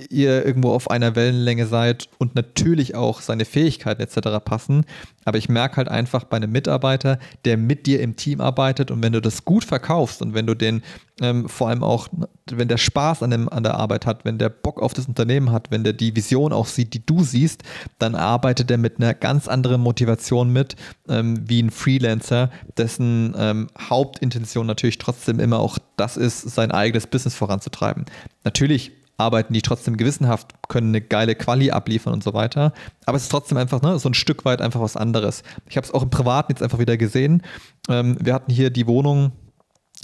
ihr 0.10 0.46
irgendwo 0.46 0.72
auf 0.72 0.90
einer 0.90 1.16
Wellenlänge 1.16 1.66
seid 1.66 2.10
und 2.18 2.36
natürlich 2.36 2.96
auch 2.96 3.22
seine 3.22 3.46
Fähigkeiten 3.46 4.02
etc. 4.02 4.44
passen. 4.44 4.86
Aber 5.26 5.38
ich 5.38 5.50
merke 5.50 5.78
halt 5.78 5.88
einfach 5.88 6.26
bei 6.26 6.38
einem 6.38 6.52
Mitarbeiter, 6.52 7.18
der 7.46 7.58
mit 7.58 7.86
dir 7.86 8.02
im 8.02 8.16
Team 8.16 8.42
arbeitet 8.42 8.92
und 8.92 9.02
wenn 9.02 9.14
du 9.14 9.22
das 9.22 9.46
gut 9.46 9.64
verkaufst 9.64 10.22
und 10.22 10.34
wenn 10.34 10.46
du 10.46 10.54
den 10.54 10.84
ähm, 11.22 11.48
vor 11.48 11.70
allem 11.70 11.84
auch, 11.84 12.08
wenn 12.52 12.68
der 12.68 12.78
Spaß 12.78 13.24
an, 13.24 13.32
dem, 13.32 13.50
an 13.50 13.64
der 13.64 13.76
Arbeit 13.76 14.06
hat, 14.06 14.26
wenn 14.26 14.38
der 14.38 14.50
Bock 14.50 14.82
auf 14.82 14.94
das 14.94 15.08
Unternehmen 15.08 15.52
hat, 15.52 15.72
wenn 15.72 15.84
der 15.84 15.94
die 15.94 16.16
Vision 16.16 16.52
auch 16.52 16.68
sieht, 16.68 16.94
die 16.94 17.06
du 17.06 17.24
siehst, 17.24 17.64
dann 18.00 18.16
arbeitet 18.16 18.70
er 18.70 18.78
mit 18.78 18.98
einer 18.98 19.14
ganz 19.14 19.48
anderen 19.48 19.82
Motivation 19.82 20.52
mit, 20.52 20.76
ähm, 21.08 21.48
wie 21.48 21.62
ein 21.62 21.70
Freelancer, 21.70 22.50
dessen 22.78 23.34
ähm, 23.38 23.68
Hauptintention 23.90 24.68
natürlich 24.68 24.98
trotzdem 24.98 25.40
immer 25.40 25.60
auch 25.60 25.78
das 25.96 26.18
ist, 26.18 26.42
sein 26.42 26.72
eigenes 26.72 27.08
Business 27.08 27.36
voranzutreiben. 27.36 28.06
Natürlich 28.44 28.92
arbeiten 29.18 29.54
die 29.54 29.62
trotzdem 29.62 29.98
gewissenhaft, 29.98 30.54
können 30.68 30.90
eine 30.90 31.02
geile 31.02 31.36
Quali 31.36 31.72
abliefern 31.72 32.14
und 32.14 32.24
so 32.24 32.34
weiter. 32.34 32.74
Aber 33.06 33.16
es 33.16 33.24
ist 33.24 33.30
trotzdem 33.30 33.58
einfach 33.58 33.82
ne, 33.82 34.00
so 34.00 34.10
ein 34.10 34.14
Stück 34.14 34.44
weit 34.44 34.62
einfach 34.62 34.82
was 34.82 34.98
anderes. 34.98 35.44
Ich 35.70 35.78
habe 35.78 35.86
es 35.86 35.94
auch 35.94 36.04
im 36.04 36.10
Privaten 36.10 36.52
jetzt 36.52 36.64
einfach 36.64 36.80
wieder 36.80 36.98
gesehen. 36.98 37.44
Ähm, 37.90 38.18
wir 38.20 38.34
hatten 38.34 38.52
hier 38.52 38.70
die 38.70 38.88
Wohnung 38.88 39.32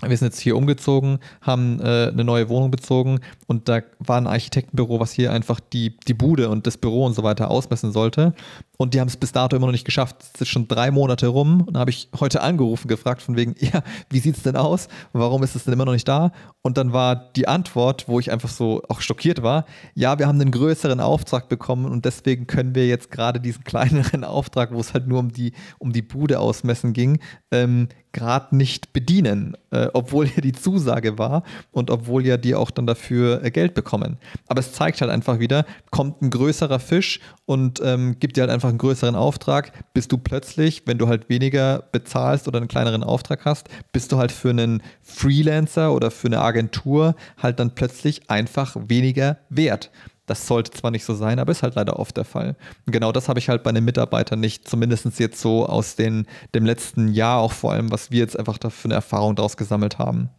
wir 0.05 0.15
sind 0.15 0.27
jetzt 0.27 0.39
hier 0.39 0.55
umgezogen, 0.55 1.19
haben 1.41 1.79
äh, 1.81 2.07
eine 2.07 2.23
neue 2.23 2.47
Wohnung 2.47 2.71
bezogen 2.71 3.19
und 3.47 3.67
da 3.67 3.81
war 3.99 4.17
ein 4.17 4.27
Architektenbüro, 4.27 4.99
was 4.99 5.11
hier 5.11 5.33
einfach 5.33 5.59
die, 5.59 5.97
die 6.07 6.13
Bude 6.13 6.49
und 6.49 6.67
das 6.67 6.77
Büro 6.77 7.05
und 7.05 7.13
so 7.13 7.23
weiter 7.23 7.51
ausmessen 7.51 7.91
sollte. 7.91 8.33
Und 8.77 8.93
die 8.93 9.01
haben 9.01 9.09
es 9.09 9.17
bis 9.17 9.33
dato 9.33 9.57
immer 9.57 9.65
noch 9.65 9.73
nicht 9.73 9.83
geschafft. 9.83 10.15
Es 10.33 10.41
ist 10.41 10.47
schon 10.47 10.69
drei 10.69 10.89
Monate 10.89 11.27
rum 11.27 11.63
und 11.63 11.73
da 11.73 11.81
habe 11.81 11.89
ich 11.89 12.07
heute 12.17 12.41
angerufen, 12.41 12.87
gefragt 12.87 13.21
von 13.21 13.35
wegen, 13.35 13.55
ja, 13.59 13.83
wie 14.09 14.19
sieht 14.19 14.37
es 14.37 14.43
denn 14.43 14.55
aus? 14.55 14.87
Warum 15.11 15.43
ist 15.43 15.55
es 15.55 15.65
denn 15.65 15.73
immer 15.73 15.85
noch 15.85 15.93
nicht 15.93 16.07
da? 16.07 16.31
Und 16.61 16.77
dann 16.77 16.93
war 16.93 17.15
die 17.33 17.47
Antwort, 17.47 18.07
wo 18.07 18.19
ich 18.19 18.31
einfach 18.31 18.49
so 18.49 18.81
auch 18.87 19.01
schockiert 19.01 19.43
war, 19.43 19.65
ja, 19.95 20.17
wir 20.17 20.27
haben 20.27 20.39
einen 20.39 20.51
größeren 20.51 21.01
Auftrag 21.01 21.49
bekommen 21.49 21.85
und 21.85 22.05
deswegen 22.05 22.47
können 22.47 22.73
wir 22.73 22.87
jetzt 22.87 23.11
gerade 23.11 23.41
diesen 23.41 23.63
kleineren 23.65 24.23
Auftrag, 24.23 24.73
wo 24.73 24.79
es 24.79 24.93
halt 24.93 25.07
nur 25.07 25.19
um 25.19 25.33
die, 25.33 25.51
um 25.77 25.91
die 25.91 26.01
Bude 26.01 26.39
ausmessen 26.39 26.93
ging, 26.93 27.19
ähm, 27.51 27.89
gerade 28.11 28.55
nicht 28.55 28.93
bedienen, 28.93 29.55
äh, 29.71 29.88
obwohl 29.93 30.27
ja 30.27 30.41
die 30.41 30.51
Zusage 30.51 31.17
war 31.17 31.43
und 31.71 31.89
obwohl 31.89 32.25
ja 32.25 32.37
die 32.37 32.55
auch 32.55 32.71
dann 32.71 32.87
dafür 32.87 33.43
äh, 33.43 33.51
Geld 33.51 33.73
bekommen. 33.73 34.17
Aber 34.47 34.59
es 34.59 34.73
zeigt 34.73 35.01
halt 35.01 35.11
einfach 35.11 35.39
wieder, 35.39 35.65
kommt 35.91 36.21
ein 36.21 36.29
größerer 36.29 36.79
Fisch 36.79 37.19
und 37.45 37.81
ähm, 37.83 38.17
gibt 38.19 38.37
dir 38.37 38.41
halt 38.41 38.51
einfach 38.51 38.69
einen 38.69 38.77
größeren 38.77 39.15
Auftrag, 39.15 39.71
bist 39.93 40.11
du 40.11 40.17
plötzlich, 40.17 40.83
wenn 40.85 40.97
du 40.97 41.07
halt 41.07 41.29
weniger 41.29 41.83
bezahlst 41.91 42.47
oder 42.47 42.57
einen 42.57 42.67
kleineren 42.67 43.03
Auftrag 43.03 43.45
hast, 43.45 43.69
bist 43.91 44.11
du 44.11 44.17
halt 44.17 44.31
für 44.31 44.49
einen 44.49 44.81
Freelancer 45.01 45.93
oder 45.93 46.11
für 46.11 46.27
eine 46.27 46.41
Agentur 46.41 47.15
halt 47.37 47.59
dann 47.59 47.75
plötzlich 47.75 48.29
einfach 48.29 48.75
weniger 48.87 49.37
wert. 49.49 49.91
Das 50.29 50.45
sollte 50.45 50.69
zwar 50.69 50.91
nicht 50.91 51.05
so 51.05 51.15
sein, 51.15 51.39
aber 51.39 51.51
ist 51.51 51.63
halt 51.63 51.73
leider 51.73 51.97
oft 51.97 52.15
der 52.15 52.25
Fall. 52.25 52.55
Und 52.85 52.93
genau 52.93 53.11
das 53.11 53.29
habe 53.29 53.39
ich 53.39 53.49
halt 53.49 53.63
bei 53.63 53.71
einem 53.71 53.83
Mitarbeiter 53.83 54.35
nicht, 54.35 54.67
zumindest 54.67 55.19
jetzt 55.19 55.41
so 55.41 55.65
aus 55.65 55.95
den, 55.95 56.27
dem 56.53 56.65
letzten 56.65 57.07
Jahr 57.07 57.39
auch 57.39 57.51
vor 57.51 57.73
allem, 57.73 57.91
was 57.91 58.11
wir 58.11 58.19
jetzt 58.19 58.37
einfach 58.37 58.59
da 58.59 58.69
für 58.69 58.85
eine 58.85 58.93
Erfahrung 58.93 59.35
daraus 59.35 59.57
gesammelt 59.57 59.97
haben. 59.97 60.29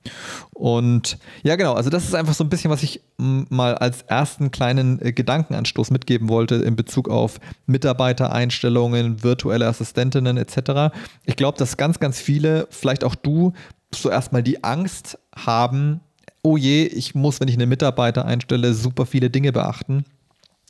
Und 0.53 1.19
ja, 1.43 1.57
genau, 1.57 1.75
also 1.75 1.91
das 1.91 2.05
ist 2.05 2.15
einfach 2.15 2.35
so 2.35 2.45
ein 2.45 2.49
bisschen, 2.51 2.71
was 2.71 2.85
ich 2.85 3.01
mal 3.17 3.75
als 3.75 4.03
ersten 4.03 4.53
kleinen 4.53 5.03
äh, 5.03 5.13
Gedankenanstoß 5.13 5.91
mitgeben 5.91 6.29
wollte 6.29 6.55
in 6.57 6.77
Bezug 6.77 7.09
auf 7.09 7.41
Mitarbeitereinstellungen, 7.67 9.25
virtuelle 9.25 9.67
Assistentinnen 9.67 10.37
etc. 10.37 10.95
Ich 11.25 11.35
glaube, 11.35 11.59
dass 11.59 11.77
ganz, 11.77 11.99
ganz 11.99 12.21
viele, 12.21 12.69
vielleicht 12.71 13.03
auch 13.03 13.17
du, 13.17 13.55
so 13.93 14.09
erstmal 14.09 14.43
die 14.43 14.63
Angst 14.63 15.19
haben, 15.35 16.01
oh 16.43 16.57
je, 16.57 16.87
ich 16.87 17.15
muss, 17.15 17.41
wenn 17.41 17.49
ich 17.49 17.55
einen 17.55 17.69
Mitarbeiter 17.69 18.25
einstelle, 18.25 18.75
super 18.75 19.07
viele 19.07 19.31
Dinge 19.31 19.53
beachten 19.53 20.05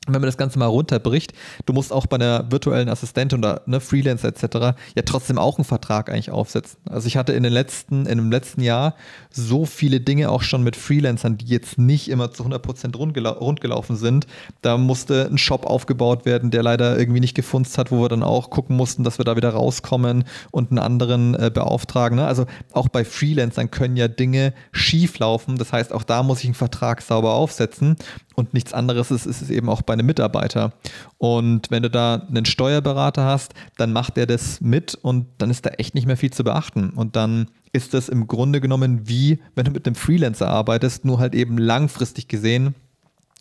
wenn 0.07 0.13
man 0.13 0.23
das 0.23 0.37
Ganze 0.37 0.57
mal 0.57 0.65
runterbricht, 0.65 1.33
du 1.67 1.73
musst 1.73 1.93
auch 1.93 2.07
bei 2.07 2.15
einer 2.15 2.51
virtuellen 2.51 2.89
Assistentin 2.89 3.37
oder 3.37 3.61
ne, 3.67 3.79
Freelancer 3.79 4.29
etc. 4.29 4.75
ja 4.95 5.03
trotzdem 5.05 5.37
auch 5.37 5.59
einen 5.59 5.65
Vertrag 5.65 6.09
eigentlich 6.09 6.31
aufsetzen. 6.31 6.79
Also 6.89 7.05
ich 7.05 7.17
hatte 7.17 7.33
in 7.33 7.43
den 7.43 7.53
letzten, 7.53 8.07
in 8.07 8.17
dem 8.17 8.31
letzten 8.31 8.61
Jahr 8.61 8.95
so 9.29 9.65
viele 9.65 10.01
Dinge 10.01 10.31
auch 10.31 10.41
schon 10.41 10.63
mit 10.63 10.75
Freelancern, 10.75 11.37
die 11.37 11.45
jetzt 11.45 11.77
nicht 11.77 12.09
immer 12.09 12.31
zu 12.31 12.43
100% 12.43 12.97
rundgela 12.97 13.29
rundgelaufen 13.29 13.95
sind. 13.95 14.25
Da 14.63 14.75
musste 14.79 15.29
ein 15.31 15.37
Shop 15.37 15.67
aufgebaut 15.67 16.25
werden, 16.25 16.49
der 16.49 16.63
leider 16.63 16.97
irgendwie 16.97 17.19
nicht 17.19 17.35
gefunzt 17.35 17.77
hat, 17.77 17.91
wo 17.91 18.01
wir 18.01 18.09
dann 18.09 18.23
auch 18.23 18.49
gucken 18.49 18.75
mussten, 18.75 19.03
dass 19.03 19.19
wir 19.19 19.25
da 19.25 19.35
wieder 19.35 19.51
rauskommen 19.51 20.23
und 20.49 20.71
einen 20.71 20.79
anderen 20.79 21.35
äh, 21.35 21.51
beauftragen. 21.53 22.17
Ne? 22.17 22.25
Also 22.25 22.47
auch 22.73 22.87
bei 22.87 23.05
Freelancern 23.05 23.69
können 23.69 23.97
ja 23.97 24.07
Dinge 24.07 24.55
schief 24.71 25.19
laufen. 25.19 25.57
Das 25.57 25.71
heißt, 25.71 25.93
auch 25.93 26.03
da 26.03 26.23
muss 26.23 26.39
ich 26.39 26.45
einen 26.45 26.55
Vertrag 26.55 27.03
sauber 27.03 27.35
aufsetzen 27.35 27.97
und 28.33 28.53
nichts 28.53 28.73
anderes 28.73 29.11
ist, 29.11 29.25
ist 29.25 29.41
es 29.41 29.49
eben 29.49 29.69
auch 29.69 29.81
bei 29.81 29.90
einem 29.93 30.05
Mitarbeiter. 30.05 30.73
Und 31.17 31.71
wenn 31.71 31.83
du 31.83 31.89
da 31.89 32.15
einen 32.15 32.45
Steuerberater 32.45 33.25
hast, 33.25 33.53
dann 33.77 33.93
macht 33.93 34.17
der 34.17 34.25
das 34.25 34.61
mit 34.61 34.95
und 34.95 35.27
dann 35.37 35.49
ist 35.49 35.65
da 35.65 35.71
echt 35.71 35.95
nicht 35.95 36.07
mehr 36.07 36.17
viel 36.17 36.31
zu 36.31 36.43
beachten. 36.43 36.91
Und 36.91 37.15
dann 37.15 37.47
ist 37.73 37.93
das 37.93 38.09
im 38.09 38.27
Grunde 38.27 38.61
genommen 38.61 39.07
wie, 39.07 39.39
wenn 39.55 39.65
du 39.65 39.71
mit 39.71 39.85
einem 39.85 39.95
Freelancer 39.95 40.47
arbeitest, 40.47 41.05
nur 41.05 41.19
halt 41.19 41.35
eben 41.35 41.57
langfristig 41.57 42.27
gesehen 42.27 42.75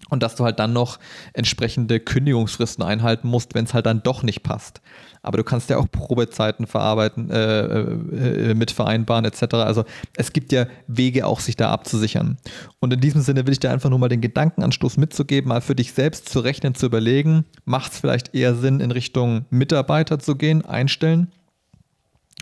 und 0.09 0.23
dass 0.23 0.35
du 0.35 0.45
halt 0.45 0.59
dann 0.59 0.73
noch 0.73 0.99
entsprechende 1.33 2.01
Kündigungsfristen 2.01 2.85
einhalten 2.85 3.29
musst, 3.29 3.55
wenn 3.55 3.65
es 3.65 3.75
halt 3.75 3.87
dann 3.87 4.03
doch 4.03 4.23
nicht 4.23 4.43
passt. 4.43 4.81
Aber 5.23 5.37
du 5.37 5.45
kannst 5.45 5.69
ja 5.69 5.77
auch 5.77 5.87
Probezeiten 5.91 6.67
verarbeiten, 6.67 7.31
äh, 7.31 7.61
äh, 7.61 8.55
mit 8.55 8.71
vereinbaren 8.71 9.25
etc. 9.25 9.55
Also 9.55 9.85
es 10.17 10.33
gibt 10.33 10.51
ja 10.53 10.67
Wege 10.87 11.27
auch, 11.27 11.41
sich 11.41 11.57
da 11.57 11.71
abzusichern. 11.71 12.39
Und 12.81 12.93
in 12.93 13.01
diesem 13.01 13.21
Sinne 13.21 13.47
will 13.47 13.53
ich 13.53 13.61
dir 13.61 13.71
einfach 13.71 13.91
nur 13.91 13.99
mal 13.99 14.09
den 14.09 14.23
Gedankenanstoß 14.23 14.97
mitzugeben, 14.97 15.49
mal 15.49 15.61
für 15.61 15.75
dich 15.75 15.93
selbst 15.93 16.29
zu 16.29 16.41
rechnen, 16.41 16.75
zu 16.75 16.87
überlegen, 16.87 17.45
macht 17.65 17.93
es 17.93 17.99
vielleicht 17.99 18.35
eher 18.35 18.55
Sinn, 18.55 18.81
in 18.81 18.91
Richtung 18.91 19.45
Mitarbeiter 19.51 20.19
zu 20.19 20.37
gehen, 20.37 20.65
einstellen? 20.65 21.31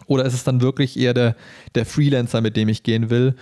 Oder 0.06 0.24
ist 0.24 0.34
es 0.34 0.44
dann 0.44 0.60
wirklich 0.60 0.98
eher 0.98 1.12
der, 1.12 1.36
der 1.74 1.84
Freelancer, 1.84 2.40
mit 2.40 2.56
dem 2.56 2.68
ich 2.68 2.82
gehen 2.82 3.10
will? 3.10 3.34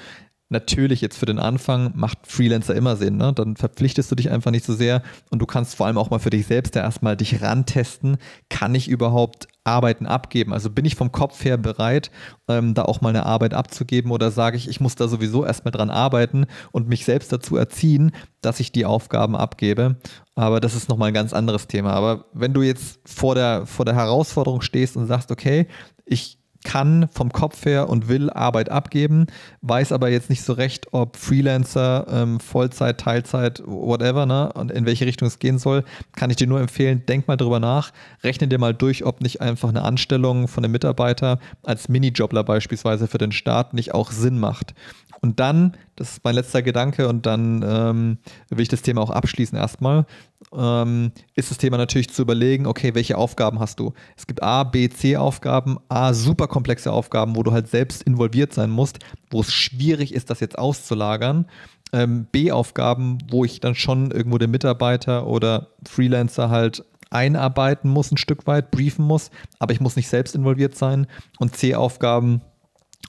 Natürlich 0.49 1.01
jetzt 1.01 1.19
für 1.19 1.27
den 1.27 1.41
Anfang 1.41 1.91
macht 1.97 2.19
Freelancer 2.27 2.77
immer 2.77 2.95
Sinn, 2.95 3.17
ne? 3.17 3.33
Dann 3.33 3.57
verpflichtest 3.57 4.11
du 4.13 4.15
dich 4.15 4.31
einfach 4.31 4.53
nicht 4.53 4.65
so 4.65 4.75
sehr 4.75 5.03
und 5.31 5.41
du 5.41 5.47
kannst 5.47 5.75
vor 5.75 5.87
allem 5.87 5.99
auch 5.99 6.11
mal 6.11 6.21
für 6.21 6.31
dich 6.31 6.47
selbst 6.47 6.77
ja 6.77 6.83
erstmal 6.83 7.17
dich 7.17 7.43
rantesten. 7.43 8.17
Kann 8.49 8.77
ich 8.77 8.87
überhaupt 8.87 9.49
Arbeiten 9.65 10.07
abgeben? 10.07 10.53
Also 10.53 10.71
bin 10.71 10.85
ich 10.85 10.95
vom 10.95 11.11
Kopf 11.11 11.45
her 11.45 11.57
bereit, 11.57 12.13
ähm, 12.47 12.75
da 12.75 12.83
auch 12.83 13.01
mal 13.01 13.09
eine 13.09 13.27
Arbeit 13.27 13.55
abzugeben 13.55 14.13
oder 14.13 14.31
sage 14.31 14.57
ich, 14.57 14.69
ich 14.69 14.81
muss 14.81 14.95
da 14.95 15.09
sowieso 15.09 15.45
erstmal 15.45 15.73
dran 15.73 15.91
arbeiten 15.91 16.47
und 16.71 16.89
mich 16.89 17.05
selbst 17.05 17.33
dazu 17.33 17.57
erziehen, 17.57 18.13
dass 18.41 18.61
ich 18.61 18.71
die 18.71 18.87
Aufgaben 18.87 19.35
abgebe? 19.35 19.97
Aber 20.37 20.61
das 20.61 20.77
ist 20.77 20.89
nochmal 20.89 21.09
ein 21.09 21.15
ganz 21.15 21.33
anderes 21.33 21.67
Thema. 21.67 21.93
Aber 21.93 22.27
wenn 22.33 22.55
du 22.55 22.63
jetzt 22.63 23.01
vor 23.05 23.35
der, 23.35 23.67
vor 23.67 23.85
der 23.85 23.97
Herausforderung 23.97 24.61
stehst 24.61 24.97
und 24.97 25.09
sagst, 25.09 25.33
okay, 25.33 25.67
ich 26.05 26.39
kann 26.65 27.09
vom 27.13 27.33
Kopf 27.33 27.65
her 27.65 27.89
und 27.89 28.09
will 28.09 28.31
Arbeit 28.31 28.71
abgeben, 28.71 29.27
weiß 29.63 29.93
aber 29.93 30.09
jetzt 30.09 30.31
nicht 30.31 30.43
so 30.43 30.53
recht, 30.53 30.93
ob 30.93 31.17
Freelancer, 31.17 32.07
ähm, 32.11 32.41
Vollzeit, 32.41 32.99
Teilzeit, 32.99 33.63
whatever, 33.67 34.27
ne, 34.27 34.53
und 34.53 34.71
in 34.71 34.87
welche 34.87 35.07
Richtung 35.07 35.29
es 35.29 35.39
gehen 35.39 35.59
soll, 35.59 35.85
kann 36.17 36.31
ich 36.31 36.37
dir 36.37 36.47
nur 36.47 36.61
empfehlen, 36.61 37.05
denk 37.07 37.29
mal 37.29 37.37
drüber 37.37 37.61
nach, 37.61 37.93
rechne 38.23 38.49
dir 38.49 38.59
mal 38.59 38.75
durch, 38.75 39.05
ob 39.05 39.21
nicht 39.21 39.41
einfach 39.41 39.69
eine 39.69 39.83
Anstellung 39.83 40.49
von 40.49 40.65
einem 40.65 40.73
Mitarbeiter 40.73 41.39
als 41.63 41.89
Minijobler 41.89 42.45
beispielsweise 42.45 43.07
für 43.07 43.19
den 43.19 43.33
Staat 43.33 43.75
nicht 43.75 43.95
auch 43.95 44.11
Sinn 44.11 44.39
macht. 44.39 44.75
Und 45.21 45.41
dann, 45.41 45.77
das 45.97 46.13
ist 46.13 46.25
mein 46.25 46.35
letzter 46.35 46.63
Gedanke, 46.63 47.09
und 47.09 47.27
dann 47.27 47.65
ähm, 47.67 48.19
will 48.51 48.63
ich 48.63 48.69
das 48.69 48.83
Thema 48.83 49.01
auch 49.01 49.11
abschließen 49.11 49.59
erstmal, 49.59 50.07
ähm, 50.55 51.13
ist 51.35 51.51
das 51.51 51.59
Thema 51.59 51.79
natürlich 51.79 52.11
zu 52.11 52.23
überlegen, 52.23 52.67
okay, 52.67 52.95
welche 52.95 53.19
Aufgaben 53.19 53.59
hast 53.59 53.81
du? 53.81 53.93
Es 54.17 54.27
gibt 54.27 54.43
A, 54.43 54.65
B, 54.65 54.89
C 54.89 55.17
Aufgaben, 55.17 55.79
A, 55.89 56.15
super 56.15 56.47
komplexe 56.47 56.93
Aufgaben, 56.93 57.35
wo 57.35 57.43
du 57.43 57.53
halt 57.53 57.69
selbst 57.69 58.03
involviert 58.03 58.53
sein 58.53 58.71
musst, 58.71 58.99
wo 59.31 59.41
es 59.41 59.53
schwierig 59.53 60.15
ist, 60.15 60.31
das 60.31 60.41
jetzt 60.41 60.59
auszulagern. 60.59 61.47
Ähm, 61.93 62.27
B-Aufgaben, 62.33 63.19
wo 63.31 63.45
ich 63.45 63.61
dann 63.61 63.75
schon 63.75 64.11
irgendwo 64.11 64.39
den 64.39 64.51
Mitarbeiter 64.51 65.27
oder 65.27 65.69
Freelancer 65.89 66.51
halt 66.51 66.85
einarbeiten 67.11 67.89
muss, 67.89 68.11
ein 68.11 68.17
Stück 68.17 68.47
weit, 68.49 68.73
briefen 68.73 69.05
muss, 69.05 69.31
aber 69.61 69.73
ich 69.73 69.81
muss 69.81 69.95
nicht 69.95 70.09
selbst 70.09 70.35
involviert 70.35 70.77
sein. 70.77 71.07
Und 71.39 71.57
C-Aufgaben, 71.57 72.43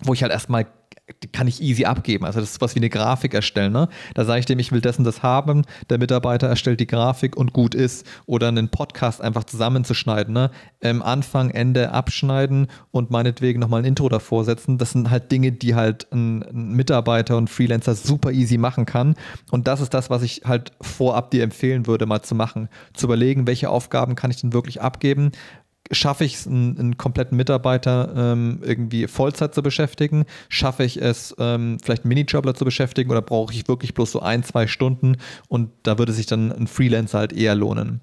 wo 0.04 0.14
ich 0.14 0.22
halt 0.22 0.32
erstmal 0.32 0.68
die 1.24 1.28
kann 1.30 1.48
ich 1.48 1.62
easy 1.62 1.86
abgeben. 1.86 2.26
Also 2.26 2.40
das 2.40 2.52
ist 2.52 2.62
was 2.62 2.76
wie 2.76 2.80
eine 2.80 2.90
Grafik 2.90 3.34
erstellen. 3.34 3.72
Ne? 3.72 3.88
Da 4.14 4.26
sage 4.26 4.42
ich 4.42 4.46
dem, 4.46 4.60
ich 4.60 4.72
will 4.72 4.82
und 4.86 5.04
das 5.04 5.24
haben. 5.24 5.64
Der 5.90 5.98
Mitarbeiter 5.98 6.48
erstellt 6.48 6.80
die 6.80 6.88
Grafik 6.88 7.38
und 7.38 7.54
gut 7.54 7.76
ist. 7.76 8.06
Oder 8.26 8.50
einen 8.50 8.70
Podcast 8.70 9.22
einfach 9.22 9.46
zusammenzuschneiden. 9.46 10.34
Ne? 10.34 10.52
Ähm, 10.82 11.02
Anfang, 11.02 11.50
Ende 11.50 11.92
abschneiden 11.92 12.68
und 12.92 13.10
meinetwegen 13.10 13.60
nochmal 13.60 13.82
ein 13.82 13.86
Intro 13.86 14.10
davor 14.10 14.44
setzen. 14.44 14.78
Das 14.78 14.92
sind 14.92 15.10
halt 15.10 15.32
Dinge, 15.32 15.52
die 15.54 15.76
halt 15.76 16.08
ein, 16.12 16.44
ein 16.44 16.72
Mitarbeiter 16.74 17.38
und 17.38 17.50
Freelancer 17.50 17.96
super 17.96 18.32
easy 18.32 18.58
machen 18.58 18.86
kann. 18.86 19.16
Und 19.52 19.68
das 19.68 19.82
ist 19.82 19.94
das, 19.94 20.10
was 20.10 20.24
ich 20.24 20.42
halt 20.46 20.72
vorab 20.82 21.32
dir 21.32 21.44
empfehlen 21.44 21.88
würde, 21.88 22.06
mal 22.06 22.22
zu 22.22 22.36
machen. 22.36 22.70
Zu 22.94 23.06
überlegen, 23.06 23.48
welche 23.48 23.70
Aufgaben 23.70 24.16
kann 24.16 24.32
ich 24.32 24.42
denn 24.42 24.54
wirklich 24.54 24.82
abgeben 24.82 25.32
schaffe 25.92 26.26
ich 26.26 26.36
es, 26.36 26.48
einen, 26.48 26.78
einen, 26.78 26.98
kompletten 26.98 27.38
Mitarbeiter 27.38 28.14
ähm, 28.16 28.60
irgendwie 28.64 29.08
Vollzeit 29.08 29.54
zu 29.54 29.62
beschäftigen? 29.64 30.26
Schaffe 30.50 30.84
ich 30.84 31.02
es, 31.02 31.36
ähm, 31.40 31.78
vielleicht 31.84 32.04
einen 32.04 32.10
Minijobler 32.10 32.54
zu 32.54 32.66
beschäftigen 32.66 33.10
oder 33.12 33.22
brauche 33.22 33.54
ich 33.54 33.68
wirklich 33.68 33.94
bloß 33.94 34.12
so 34.12 34.20
ein, 34.22 34.44
zwei 34.44 34.68
Stunden 34.68 35.18
und 35.48 35.72
da 35.84 35.98
würde 35.98 36.14
sich 36.14 36.26
dann 36.26 36.52
ein 36.52 36.68
Freelancer 36.68 37.20
halt 37.20 37.34
eher 37.34 37.56
lohnen? 37.56 38.02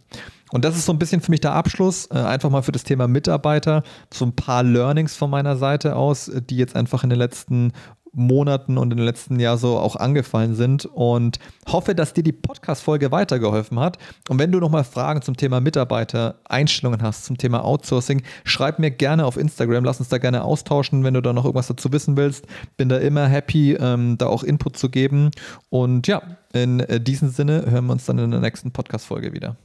Und 0.50 0.64
das 0.64 0.76
ist 0.76 0.86
so 0.86 0.92
ein 0.92 0.98
bisschen 0.98 1.20
für 1.20 1.32
mich 1.32 1.40
der 1.40 1.52
Abschluss, 1.52 2.06
äh, 2.12 2.18
einfach 2.18 2.50
mal 2.50 2.62
für 2.62 2.72
das 2.72 2.84
Thema 2.84 3.08
Mitarbeiter, 3.08 3.82
so 4.12 4.24
ein 4.24 4.36
paar 4.36 4.62
Learnings 4.62 5.16
von 5.16 5.30
meiner 5.30 5.56
Seite 5.56 5.96
aus, 5.96 6.30
die 6.48 6.56
jetzt 6.56 6.76
einfach 6.76 7.02
in 7.02 7.10
den 7.10 7.18
letzten 7.18 7.72
Monaten 8.14 8.78
und 8.78 8.92
in 8.92 8.98
den 8.98 9.06
letzten 9.06 9.38
Jahr 9.40 9.58
so 9.58 9.78
auch 9.78 9.96
angefallen 9.96 10.54
sind 10.54 10.86
und 10.86 11.38
hoffe, 11.66 11.94
dass 11.94 12.12
dir 12.12 12.22
die 12.22 12.32
Podcast-Folge 12.32 13.10
weitergeholfen 13.10 13.78
hat. 13.80 13.98
Und 14.28 14.38
wenn 14.38 14.52
du 14.52 14.60
nochmal 14.60 14.84
Fragen 14.84 15.22
zum 15.22 15.36
Thema 15.36 15.60
Mitarbeiter, 15.60 16.36
Einstellungen 16.44 17.02
hast, 17.02 17.24
zum 17.24 17.38
Thema 17.38 17.64
Outsourcing, 17.64 18.22
schreib 18.44 18.78
mir 18.78 18.90
gerne 18.90 19.26
auf 19.26 19.36
Instagram, 19.36 19.84
lass 19.84 20.00
uns 20.00 20.08
da 20.08 20.18
gerne 20.18 20.44
austauschen, 20.44 21.04
wenn 21.04 21.14
du 21.14 21.20
da 21.20 21.32
noch 21.32 21.44
irgendwas 21.44 21.68
dazu 21.68 21.92
wissen 21.92 22.16
willst. 22.16 22.46
Bin 22.76 22.88
da 22.88 22.98
immer 22.98 23.26
happy, 23.26 23.74
ähm, 23.74 24.16
da 24.18 24.26
auch 24.26 24.42
Input 24.42 24.76
zu 24.76 24.88
geben. 24.88 25.30
Und 25.70 26.06
ja, 26.06 26.22
in 26.52 26.80
äh, 26.80 27.00
diesem 27.00 27.28
Sinne 27.28 27.64
hören 27.68 27.86
wir 27.86 27.92
uns 27.92 28.06
dann 28.06 28.18
in 28.18 28.30
der 28.30 28.40
nächsten 28.40 28.70
Podcast-Folge 28.70 29.32
wieder. 29.32 29.56